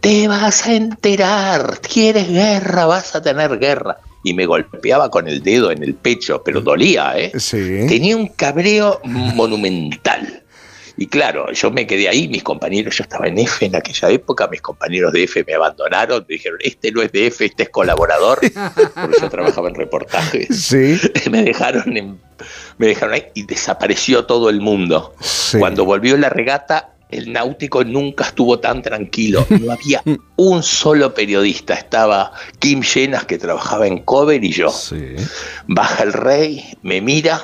te 0.00 0.28
vas 0.28 0.66
a 0.66 0.74
enterar, 0.74 1.80
quieres 1.80 2.28
guerra, 2.28 2.86
vas 2.86 3.14
a 3.14 3.22
tener 3.22 3.58
guerra. 3.58 3.98
Y 4.24 4.34
me 4.34 4.46
golpeaba 4.46 5.10
con 5.10 5.28
el 5.28 5.42
dedo 5.42 5.70
en 5.72 5.82
el 5.82 5.94
pecho, 5.94 6.42
pero 6.44 6.60
dolía, 6.60 7.14
¿eh? 7.16 7.32
Tenía 7.88 8.16
un 8.16 8.28
cabreo 8.28 9.00
monumental. 9.04 10.42
Y 10.96 11.06
claro, 11.06 11.50
yo 11.52 11.70
me 11.70 11.86
quedé 11.86 12.08
ahí, 12.08 12.28
mis 12.28 12.42
compañeros, 12.42 12.96
yo 12.96 13.04
estaba 13.04 13.26
en 13.26 13.38
F 13.38 13.64
en 13.64 13.76
aquella 13.76 14.10
época, 14.10 14.48
mis 14.48 14.60
compañeros 14.60 15.12
de 15.12 15.24
F 15.24 15.44
me 15.46 15.54
abandonaron, 15.54 16.24
me 16.28 16.34
dijeron, 16.34 16.58
este 16.62 16.92
no 16.92 17.02
es 17.02 17.12
de 17.12 17.26
F, 17.26 17.44
este 17.44 17.64
es 17.64 17.68
colaborador, 17.70 18.40
porque 18.40 19.16
yo 19.20 19.30
trabajaba 19.30 19.68
en 19.68 19.74
reportajes. 19.74 20.48
Sí. 20.50 20.98
Me 21.30 21.42
dejaron, 21.42 22.18
me 22.78 22.86
dejaron 22.86 23.14
ahí 23.14 23.24
y 23.34 23.44
desapareció 23.44 24.26
todo 24.26 24.50
el 24.50 24.60
mundo. 24.60 25.14
Cuando 25.58 25.84
volvió 25.84 26.16
la 26.16 26.28
regata, 26.28 26.92
el 27.12 27.32
náutico 27.32 27.84
nunca 27.84 28.24
estuvo 28.24 28.58
tan 28.58 28.82
tranquilo. 28.82 29.46
No 29.48 29.72
había 29.72 30.02
un 30.36 30.62
solo 30.62 31.14
periodista. 31.14 31.74
Estaba 31.74 32.32
Kim 32.58 32.82
Llenas, 32.82 33.26
que 33.26 33.38
trabajaba 33.38 33.86
en 33.86 33.98
Cover, 33.98 34.42
y 34.42 34.52
yo. 34.52 34.72
Baja 35.66 36.02
el 36.02 36.12
rey, 36.12 36.76
me 36.82 37.00
mira, 37.00 37.40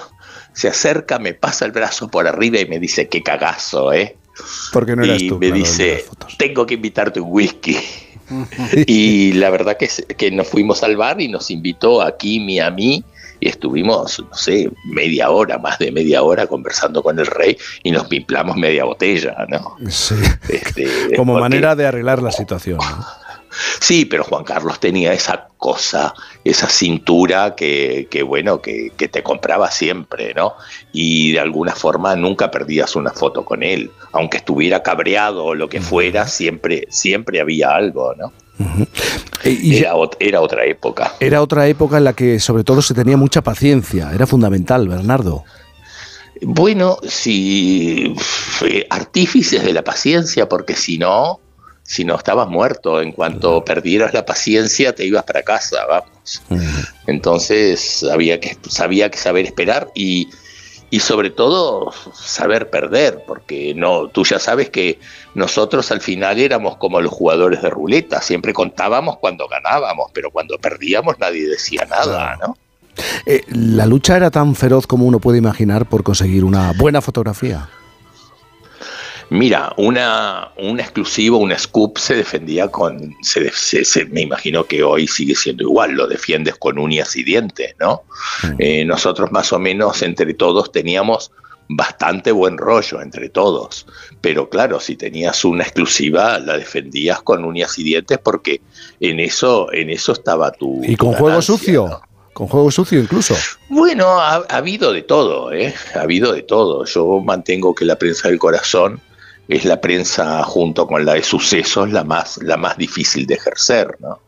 se 0.58 0.66
acerca, 0.66 1.20
me 1.20 1.34
pasa 1.34 1.66
el 1.66 1.70
brazo 1.70 2.08
por 2.08 2.26
arriba 2.26 2.58
y 2.58 2.66
me 2.66 2.80
dice, 2.80 3.08
qué 3.08 3.22
cagazo, 3.22 3.92
¿eh? 3.92 4.16
Porque 4.72 4.96
no 4.96 5.04
eras 5.04 5.22
y 5.22 5.28
tú. 5.28 5.38
me 5.38 5.52
dice, 5.52 6.04
tengo 6.36 6.66
que 6.66 6.74
invitarte 6.74 7.20
un 7.20 7.28
whisky. 7.30 7.78
y 8.86 9.34
la 9.34 9.50
verdad 9.50 9.76
que, 9.76 9.88
que 10.16 10.32
nos 10.32 10.48
fuimos 10.48 10.82
al 10.82 10.96
bar 10.96 11.20
y 11.20 11.28
nos 11.28 11.52
invitó 11.52 12.02
a 12.02 12.16
Kim 12.16 12.48
y 12.48 12.58
a 12.58 12.72
mí 12.72 13.04
y 13.38 13.48
estuvimos, 13.48 14.18
no 14.18 14.34
sé, 14.34 14.68
media 14.86 15.30
hora, 15.30 15.58
más 15.58 15.78
de 15.78 15.92
media 15.92 16.24
hora 16.24 16.48
conversando 16.48 17.04
con 17.04 17.20
el 17.20 17.26
rey 17.26 17.56
y 17.84 17.92
nos 17.92 18.08
pimplamos 18.08 18.56
media 18.56 18.82
botella, 18.82 19.36
¿no? 19.48 19.76
Sí. 19.88 20.16
Este, 20.48 20.88
Como 21.16 21.38
manera 21.38 21.76
de 21.76 21.86
arreglar 21.86 22.20
la 22.20 22.32
situación. 22.32 22.78
¿no? 22.78 23.06
Sí, 23.80 24.04
pero 24.04 24.24
Juan 24.24 24.44
Carlos 24.44 24.80
tenía 24.80 25.12
esa 25.12 25.48
cosa, 25.56 26.14
esa 26.44 26.68
cintura 26.68 27.54
que, 27.54 28.06
bueno, 28.26 28.60
que, 28.60 28.92
te 28.96 29.22
compraba 29.22 29.70
siempre, 29.70 30.34
¿no? 30.34 30.54
Y 30.92 31.32
de 31.32 31.40
alguna 31.40 31.74
forma 31.74 32.14
nunca 32.16 32.50
perdías 32.50 32.96
una 32.96 33.10
foto 33.10 33.44
con 33.44 33.62
él, 33.62 33.90
aunque 34.12 34.38
estuviera 34.38 34.82
cabreado 34.82 35.44
o 35.44 35.54
lo 35.54 35.68
que 35.68 35.80
fuera, 35.80 36.26
siempre, 36.26 36.86
siempre 36.90 37.40
había 37.40 37.74
algo, 37.74 38.14
¿no? 38.14 38.32
era, 39.44 39.94
era, 40.18 40.40
otra 40.40 40.64
época. 40.64 41.14
Era 41.20 41.42
otra 41.42 41.68
época 41.68 41.98
en 41.98 42.04
la 42.04 42.12
que 42.12 42.40
sobre 42.40 42.64
todo 42.64 42.82
se 42.82 42.94
tenía 42.94 43.16
mucha 43.16 43.42
paciencia, 43.42 44.10
era 44.12 44.26
fundamental, 44.26 44.88
Bernardo. 44.88 45.44
Bueno, 46.42 46.98
sí, 47.06 48.14
artífices 48.90 49.64
de 49.64 49.72
la 49.72 49.82
paciencia, 49.82 50.48
porque 50.48 50.74
si 50.76 50.98
no, 50.98 51.40
si 51.88 52.04
no 52.04 52.16
estabas 52.16 52.49
muerto. 52.49 53.00
En 53.00 53.12
cuanto 53.12 53.64
perdieras 53.64 54.12
la 54.12 54.26
paciencia, 54.26 54.95
te 54.95 55.07
ibas 55.07 55.25
para 55.25 55.42
casa, 55.42 55.87
vamos. 55.87 56.42
Entonces 57.07 58.04
había 58.04 58.38
que, 58.38 58.59
sabía 58.68 59.11
que 59.11 59.16
saber 59.16 59.47
esperar 59.47 59.88
y, 59.95 60.28
y 60.90 61.00
sobre 61.00 61.30
todo 61.30 61.90
saber 62.12 62.68
perder, 62.68 63.25
porque 63.26 63.73
no, 63.75 64.09
tú 64.09 64.25
ya 64.25 64.38
sabes 64.38 64.68
que 64.68 64.99
nosotros 65.35 65.90
al 65.90 66.02
final 66.02 66.38
éramos 66.38 66.76
como 66.76 67.00
los 67.00 67.11
jugadores 67.11 67.62
de 67.62 67.71
ruleta, 67.71 68.21
siempre 68.21 68.52
contábamos 68.52 69.16
cuando 69.16 69.49
ganábamos, 69.49 70.11
pero 70.12 70.30
cuando 70.30 70.59
perdíamos 70.59 71.18
nadie 71.18 71.49
decía 71.49 71.87
nada, 71.88 72.37
¿no? 72.37 72.54
Eh, 73.25 73.45
¿La 73.49 73.87
lucha 73.87 74.16
era 74.16 74.30
tan 74.30 74.54
feroz 74.54 74.87
como 74.87 75.07
uno 75.07 75.21
puede 75.21 75.38
imaginar 75.38 75.87
por 75.87 76.02
conseguir 76.02 76.45
una 76.45 76.73
buena 76.73 77.00
fotografía? 77.00 77.71
Mira, 79.30 79.75
una, 79.76 80.52
un 80.56 80.80
exclusivo, 80.80 81.37
un 81.37 81.56
scoop 81.56 81.99
se 81.99 82.14
defendía 82.14 82.68
con, 82.68 83.14
se, 83.20 83.50
me 84.06 84.23
imagino 84.23 84.64
que 84.64 84.82
hoy 84.82 85.06
sigue 85.06 85.35
siendo 85.35 85.64
igual, 85.64 85.92
lo 85.92 86.06
defiendes 86.06 86.56
con 86.56 86.78
uñas 86.78 87.14
y 87.14 87.25
dientes, 87.25 87.75
¿no? 87.78 88.02
Mm. 88.42 88.56
Eh, 88.58 88.85
nosotros 88.87 89.30
más 89.30 89.52
o 89.52 89.58
menos 89.58 90.00
entre 90.02 90.32
todos 90.32 90.73
teníamos 90.73 91.30
bastante 91.68 92.32
buen 92.32 92.56
rollo 92.56 93.02
entre 93.02 93.28
todos, 93.28 93.87
pero 94.23 94.49
claro, 94.49 94.80
si 94.80 94.97
tenías 94.97 95.44
una 95.44 95.64
exclusiva 95.64 96.38
la 96.38 96.56
defendías 96.56 97.20
con 97.20 97.44
uñas 97.44 97.78
y 97.78 97.85
dientes 97.85 98.18
porque 98.18 98.62
en 99.00 99.20
eso, 99.20 99.70
en 99.75 99.90
eso 99.90 100.12
estaba 100.12 100.50
tu... 100.52 100.82
Y 100.82 100.97
con 100.97 101.12
juego 101.12 101.42
sucio. 101.42 102.00
Con 102.32 102.47
juego 102.47 102.70
sucio 102.70 103.00
incluso. 103.00 103.35
Bueno, 103.68 104.06
ha, 104.20 104.37
ha, 104.37 104.56
habido 104.56 104.92
de 104.92 105.02
todo, 105.02 105.52
¿eh? 105.52 105.75
Ha 105.94 106.02
habido 106.02 106.32
de 106.32 106.42
todo. 106.42 106.85
Yo 106.85 107.20
mantengo 107.20 107.75
que 107.75 107.85
la 107.85 107.97
prensa 107.97 108.28
del 108.28 108.38
corazón 108.38 109.02
es 109.49 109.64
la 109.64 109.81
prensa 109.81 110.45
junto 110.45 110.87
con 110.87 111.05
la 111.05 111.14
de 111.14 111.23
sucesos 111.23 111.90
la 111.90 112.05
más, 112.05 112.38
la 112.43 112.57
más 112.57 112.76
difícil 112.76 113.26
de 113.26 113.35
ejercer, 113.35 113.97
¿no? 113.99 114.21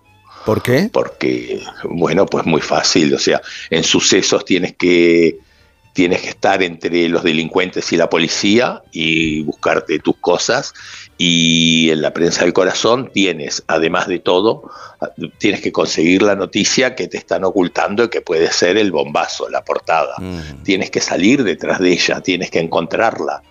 ¿Por 0.46 0.62
qué? 0.62 0.88
Porque, 0.90 1.62
bueno, 1.84 2.24
pues 2.24 2.46
muy 2.46 2.62
fácil, 2.62 3.12
o 3.12 3.18
sea, 3.18 3.42
en 3.68 3.84
sucesos 3.84 4.46
tienes 4.46 4.74
que, 4.74 5.38
tienes 5.92 6.22
que 6.22 6.30
estar 6.30 6.62
entre 6.62 7.10
los 7.10 7.22
delincuentes 7.22 7.92
y 7.92 7.98
la 7.98 8.08
policía 8.08 8.82
y 8.90 9.42
buscarte 9.42 9.98
tus 9.98 10.16
cosas, 10.16 10.72
y 11.18 11.90
en 11.90 12.00
la 12.00 12.14
prensa 12.14 12.44
del 12.44 12.54
corazón 12.54 13.10
tienes, 13.12 13.62
además 13.66 14.08
de 14.08 14.20
todo, 14.20 14.70
tienes 15.36 15.60
que 15.60 15.72
conseguir 15.72 16.22
la 16.22 16.36
noticia 16.36 16.94
que 16.94 17.06
te 17.06 17.18
están 17.18 17.44
ocultando 17.44 18.04
y 18.04 18.08
que 18.08 18.22
puede 18.22 18.50
ser 18.50 18.78
el 18.78 18.90
bombazo, 18.92 19.50
la 19.50 19.62
portada. 19.62 20.14
Mm. 20.18 20.62
Tienes 20.62 20.90
que 20.90 21.02
salir 21.02 21.44
detrás 21.44 21.80
de 21.80 21.92
ella, 21.92 22.22
tienes 22.22 22.50
que 22.50 22.60
encontrarla 22.60 23.42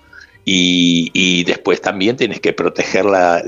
y, 0.45 1.43
después 1.43 1.81
también 1.81 2.15
tienes 2.15 2.39
que 2.39 2.53
proteger 2.53 3.05
la, 3.05 3.43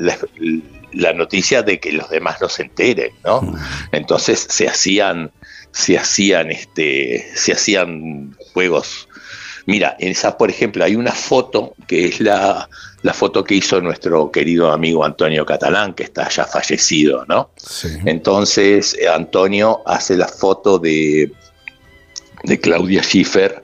la, 0.94 1.14
noticia 1.14 1.64
de 1.64 1.80
que 1.80 1.92
los 1.92 2.10
demás 2.10 2.40
no 2.42 2.50
se 2.50 2.64
enteren, 2.64 3.12
¿no? 3.24 3.42
Mm. 3.42 3.56
Entonces 3.92 4.46
se 4.50 4.68
hacían, 4.68 5.32
se 5.72 5.98
hacían, 5.98 6.52
este, 6.52 7.28
se 7.36 7.54
hacían 7.54 8.36
juegos. 8.54 9.08
Mira, 9.66 9.96
en 10.00 10.10
esa, 10.10 10.38
por 10.38 10.50
ejemplo, 10.50 10.84
hay 10.84 10.96
una 10.96 11.12
foto 11.12 11.76
que 11.88 12.06
es 12.06 12.20
la, 12.20 12.68
la 13.04 13.14
foto 13.14 13.44
que 13.44 13.56
hizo 13.56 13.80
nuestro 13.82 14.32
querido 14.32 14.72
amigo 14.72 15.06
Antonio 15.06 15.46
Catalán, 15.46 15.94
que 15.94 16.04
está 16.04 16.30
ya 16.30 16.46
fallecido, 16.46 17.26
¿no? 17.28 17.52
Entonces, 18.06 18.98
Antonio 19.14 19.82
hace 19.86 20.18
la 20.18 20.28
foto 20.28 20.80
de, 20.80 21.32
de 22.44 22.60
Claudia 22.60 23.04
Schiffer 23.04 23.64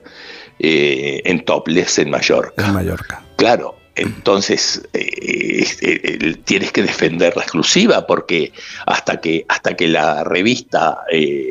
eh, 0.60 1.22
en 1.24 1.44
Topless 1.44 2.00
en 2.00 2.10
Mallorca. 2.10 2.66
En 2.66 2.74
Mallorca. 2.74 3.22
Claro, 3.36 3.76
entonces 3.94 4.82
eh, 4.92 5.64
eh, 5.80 6.34
tienes 6.44 6.72
que 6.72 6.82
defender 6.82 7.36
la 7.36 7.44
exclusiva 7.44 8.08
porque 8.08 8.52
hasta 8.84 9.20
que 9.20 9.44
hasta 9.46 9.76
que 9.76 9.86
la 9.86 10.24
revista 10.24 11.02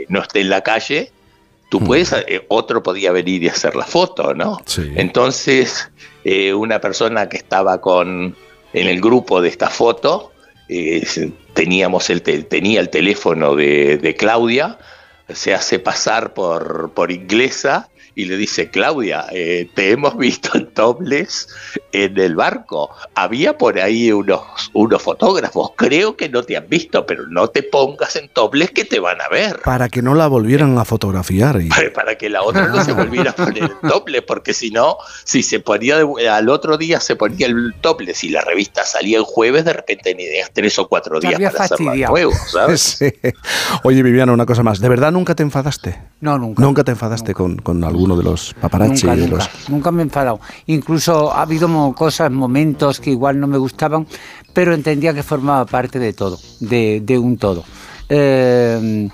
no 0.10 0.22
esté 0.22 0.42
en 0.42 0.50
la 0.50 0.60
calle, 0.60 1.14
tú 1.70 1.80
mm. 1.80 1.86
puedes, 1.86 2.14
otro 2.50 2.84
podía 2.84 3.14
venir 3.14 3.44
y 3.44 3.48
hacer 3.48 3.78
la 3.78 3.86
foto, 3.86 4.34
¿no? 4.34 4.60
Entonces 4.96 5.90
una 6.54 6.82
persona 6.82 7.30
que 7.30 7.38
estaba 7.38 7.80
con 7.80 8.36
en 8.74 8.88
el 8.90 9.00
grupo 9.00 9.42
de 9.42 9.48
esta 9.48 9.70
foto 9.70 10.34
teníamos 11.54 12.10
el 12.10 12.22
tenía 12.24 12.82
el 12.82 12.90
teléfono 12.90 13.56
de, 13.56 14.00
de 14.00 14.16
Claudia, 14.18 14.78
se 15.34 15.54
hace 15.54 15.80
pasar 15.80 16.34
por 16.34 16.92
por 16.92 17.10
inglesa 17.10 17.88
y 18.18 18.26
le 18.26 18.36
dice, 18.36 18.72
Claudia, 18.72 19.28
eh, 19.32 19.70
te 19.76 19.92
hemos 19.92 20.18
visto 20.18 20.58
en 20.58 20.66
tobles 20.74 21.50
en 21.92 22.20
el 22.20 22.36
barco. 22.36 22.90
Había 23.14 23.60
por 23.60 23.80
ahí 23.80 24.12
unos, 24.12 24.42
unos 24.74 25.04
fotógrafos, 25.04 25.74
creo 25.76 26.18
que 26.18 26.28
no 26.28 26.42
te 26.42 26.58
han 26.58 26.68
visto, 26.68 27.06
pero 27.06 27.28
no 27.28 27.48
te 27.48 27.62
pongas 27.62 28.16
en 28.16 28.28
tobles 28.30 28.72
que 28.72 28.86
te 28.86 29.00
van 29.00 29.22
a 29.22 29.30
ver. 29.30 29.62
Para 29.64 29.88
que 29.88 30.02
no 30.02 30.16
la 30.16 30.26
volvieran 30.26 30.76
a 30.80 30.84
fotografiar. 30.84 31.62
Y... 31.62 31.70
Para 31.94 32.18
que 32.18 32.28
la 32.28 32.42
otra 32.42 32.68
no 32.70 32.84
se 32.84 32.92
volviera 32.92 33.30
a 33.30 33.36
poner 33.46 33.64
en 33.64 33.90
tobles, 33.90 34.24
porque 34.24 34.56
si 34.56 34.72
no, 34.72 34.98
si 35.24 35.44
se 35.44 35.60
ponía 35.60 35.98
al 36.32 36.50
otro 36.50 36.78
día 36.78 37.00
se 37.00 37.16
ponía 37.16 37.46
el 37.46 37.76
tople, 37.82 38.16
si 38.16 38.30
la 38.30 38.42
revista 38.42 38.84
salía 38.84 39.20
el 39.20 39.26
jueves, 39.26 39.64
de 39.64 39.74
repente 39.74 40.16
tenías 40.16 40.50
tres 40.52 40.80
o 40.80 40.88
cuatro 40.88 41.20
días 41.20 41.40
para 41.40 41.66
hacerla 41.66 41.94
nuevo, 42.08 42.32
¿sabes? 42.52 42.98
Oye, 43.84 44.02
Viviana, 44.02 44.32
una 44.32 44.48
cosa 44.48 44.64
más. 44.64 44.80
¿De 44.80 44.90
verdad 44.90 45.12
nunca 45.12 45.36
te 45.36 45.44
enfadaste? 45.44 46.00
No, 46.20 46.40
nunca. 46.40 46.64
¿Nunca 46.64 46.84
te 46.84 46.92
enfadaste 46.92 47.36
Con, 47.36 47.58
con, 47.58 47.80
alguno 48.08 48.18
de 48.18 48.24
los 48.24 48.54
paparazzi? 48.54 49.06
Nunca, 49.06 49.16
de 49.16 49.22
nunca, 49.22 49.36
los... 49.36 49.70
nunca 49.70 49.92
me 49.92 50.02
he 50.02 50.04
enfadado. 50.04 50.40
Incluso 50.68 51.34
ha 51.34 51.42
habido 51.42 51.94
cosas, 51.94 52.32
momentos 52.32 53.00
que 53.00 53.12
igual 53.12 53.40
no 53.40 53.48
me 53.48 53.58
gustaban, 53.58 54.08
pero 54.54 54.74
entendía 54.74 55.14
que 55.14 55.24
formaba 55.24 55.66
parte 55.66 56.00
de 56.00 56.14
todo, 56.14 56.40
de, 56.60 57.02
de 57.04 57.18
un 57.18 57.38
todo. 57.38 57.64
Eh, 58.10 59.10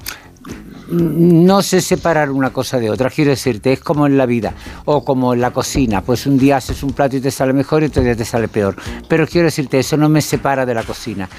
no 0.93 1.61
sé 1.61 1.81
separar 1.81 2.29
una 2.29 2.51
cosa 2.51 2.79
de 2.79 2.89
otra, 2.89 3.09
quiero 3.09 3.31
decirte, 3.31 3.73
es 3.73 3.79
como 3.79 4.05
en 4.07 4.17
la 4.17 4.25
vida 4.25 4.53
o 4.85 5.03
como 5.03 5.33
en 5.33 5.41
la 5.41 5.51
cocina, 5.51 6.01
pues 6.01 6.25
un 6.25 6.37
día 6.37 6.57
haces 6.57 6.83
un 6.83 6.93
plato 6.93 7.17
y 7.17 7.21
te 7.21 7.31
sale 7.31 7.53
mejor 7.53 7.83
y 7.83 7.87
otro 7.87 8.03
día 8.03 8.15
te 8.15 8.25
sale 8.25 8.47
peor, 8.47 8.75
pero 9.07 9.27
quiero 9.27 9.45
decirte, 9.45 9.79
eso 9.79 9.97
no 9.97 10.09
me 10.09 10.21
separa 10.21 10.65
de 10.65 10.73
la 10.73 10.83
cocina. 10.83 11.29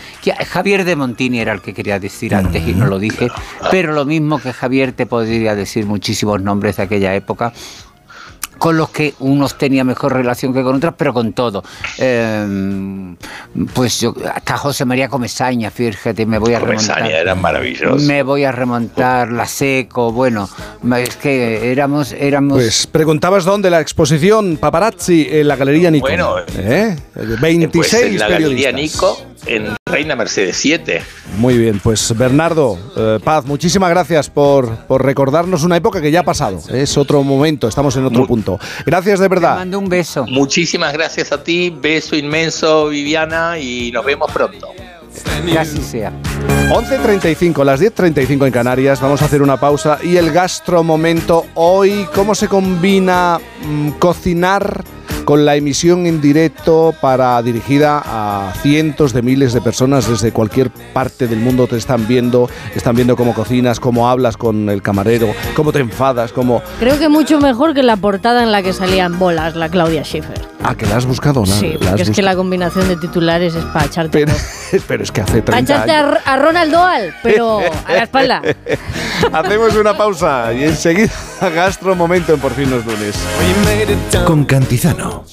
Javier 0.47 0.85
de 0.85 0.97
Montini 0.97 1.39
era 1.39 1.53
el 1.53 1.61
que 1.61 1.73
quería 1.73 1.99
decir 1.99 2.35
antes 2.35 2.67
y 2.67 2.73
no 2.73 2.87
lo 2.87 2.99
dije, 2.99 3.29
pero 3.71 3.93
lo 3.93 4.05
mismo 4.05 4.39
que 4.39 4.53
Javier 4.53 4.93
te 4.93 5.07
podría 5.07 5.55
decir 5.55 5.87
muchísimos 5.87 6.41
nombres 6.43 6.77
de 6.77 6.83
aquella 6.83 7.15
época 7.15 7.53
con 8.65 8.79
los 8.79 8.89
que 8.89 9.13
unos 9.19 9.59
tenía 9.59 9.85
mejor 9.85 10.15
relación 10.15 10.55
que 10.55 10.63
con 10.63 10.77
otros, 10.77 10.95
pero 10.97 11.13
con 11.13 11.35
todo. 11.35 11.63
Em, 11.99 13.15
pues 13.75 14.01
yo, 14.01 14.15
hasta 14.35 14.57
José 14.57 14.87
María 14.87 15.07
Comesaña, 15.07 15.71
fíjate, 15.71 16.25
me 16.25 16.39
voy 16.39 16.55
a 16.55 16.61
Comesaña 16.61 16.95
remontar. 16.95 17.21
eran 17.21 17.43
maravillosos. 17.43 18.03
Me 18.05 18.23
voy 18.23 18.45
a 18.45 18.53
remontar, 18.53 19.31
la 19.31 19.47
seco, 19.47 20.13
bueno, 20.13 20.49
es 20.97 21.15
que 21.17 21.73
éramos... 21.73 22.13
éramos 22.13 22.55
pues 22.55 22.87
preguntabas 22.87 23.45
dónde 23.45 23.69
la 23.69 23.83
exposición 23.83 24.57
paparazzi 24.57 25.29
en 25.31 25.47
la 25.47 25.57
Galería 25.57 25.91
Nico. 25.91 26.07
Bueno, 26.07 26.37
¿Eh? 26.57 26.97
26 27.15 27.71
pues 27.71 27.93
en 27.93 28.19
la 28.19 28.29
Galería 28.31 28.73
Nico, 28.73 29.21
en 29.45 29.77
Reina 29.95 30.17
Mercedes 30.17 30.57
7. 30.57 31.03
Muy 31.39 31.57
bien, 31.57 31.79
pues 31.79 32.19
Bernardo, 32.19 32.77
eh, 32.97 33.21
Paz, 33.23 33.45
muchísimas 33.45 33.91
gracias 33.91 34.29
por, 34.29 34.75
por, 34.87 35.05
recordarnos 35.05 35.63
una 35.63 35.77
época 35.77 36.01
que 36.01 36.11
ya 36.11 36.21
ha 36.21 36.25
pasado. 36.25 36.61
Es 36.69 36.99
otro 36.99 37.23
momento, 37.23 37.69
estamos 37.69 37.95
en 37.95 38.05
otro 38.05 38.27
punto. 38.27 38.59
Gracias 38.85 39.21
de 39.21 39.29
verdad. 39.29 39.53
Te 39.53 39.59
mando 39.61 39.79
un 39.79 39.89
beso. 39.89 40.27
Muchísimas 40.27 40.93
gracias 40.93 41.31
a 41.31 41.45
ti, 41.45 41.71
beso 41.71 42.17
inmenso 42.17 42.89
Viviana 42.89 43.57
y 43.57 43.93
nos 43.93 44.05
vemos 44.05 44.33
pronto. 44.33 44.67
Que 45.47 45.57
así 45.57 45.81
sea. 45.81 46.13
11.35, 46.71 47.65
las 47.65 47.81
10.35 47.81 48.47
en 48.47 48.53
Canarias, 48.53 49.01
vamos 49.01 49.23
a 49.23 49.27
hacer 49.27 49.43
una 49.43 49.61
pausa 49.61 50.01
y 50.03 50.17
el 50.17 50.33
gastro 50.33 50.83
momento 50.83 51.47
hoy, 51.55 52.05
¿cómo 52.13 52.35
se 52.35 52.49
combina 52.49 53.39
mmm, 53.65 53.91
cocinar? 53.91 54.83
Con 55.25 55.45
la 55.45 55.57
emisión 55.57 56.07
en 56.07 56.21
directo 56.21 56.95
para 57.01 57.41
dirigida 57.43 58.03
a 58.05 58.53
cientos 58.63 59.13
de 59.13 59.23
miles 59.23 59.53
de 59.53 59.61
personas 59.61 60.09
desde 60.09 60.33
cualquier 60.33 60.71
parte 60.93 61.27
del 61.27 61.41
mundo 61.41 61.67
te 61.67 61.77
están 61.77 62.07
viendo, 62.07 62.49
están 62.75 62.95
viendo 62.95 63.17
cómo 63.17 63.35
cocinas, 63.35 63.81
cómo 63.81 64.09
hablas 64.09 64.37
con 64.37 64.69
el 64.69 64.83
camarero, 64.83 65.29
cómo 65.55 65.73
te 65.73 65.81
enfadas, 65.81 66.33
cómo 66.33 66.63
Creo 66.79 66.99
que 66.99 67.09
mucho 67.09 67.41
mejor 67.41 67.75
que 67.75 67.83
la 67.83 67.97
portada 67.97 68.43
en 68.43 68.53
la 68.53 68.63
que 68.63 68.73
salía 68.73 69.05
en 69.07 69.19
bolas 69.19 69.57
la 69.57 69.69
Claudia 69.69 70.05
Schiffer. 70.05 70.54
Ah, 70.67 70.75
que 70.75 70.87
la 70.87 70.97
has 70.97 71.05
buscado, 71.05 71.41
¿no? 71.41 71.47
Sí, 71.47 71.77
porque 71.79 72.03
es 72.03 72.11
que 72.11 72.23
la 72.23 72.35
combinación 72.35 72.89
de 72.89 72.97
titulares 72.97 73.55
es 73.55 73.65
para 73.67 73.85
echarte. 73.85 74.25
Pero, 74.25 74.33
pero 74.89 75.03
es 75.03 75.13
que 75.13 75.21
hace 75.21 75.43
30 75.43 75.45
Para 75.53 75.61
echarte 75.61 75.91
años. 75.93 76.19
a, 76.25 76.33
a 76.33 76.37
Ronald 76.39 76.73
Doal, 76.73 77.15
pero 77.23 77.61
a 77.87 77.93
la 77.93 78.03
espalda. 78.05 78.41
Hacemos 79.33 79.77
una 79.77 79.95
pausa 79.95 80.53
y 80.55 80.65
enseguida 80.65 81.13
gastro 81.55 81.95
momento 81.95 82.33
en 82.33 82.41
Por 82.41 82.53
fin 82.53 82.71
los 82.71 82.85
lunes. 82.87 83.15
Con 84.27 84.45
Cantizano. 84.47 85.23